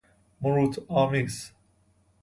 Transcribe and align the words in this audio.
مروت 0.41 0.79
آمیز 0.89 1.51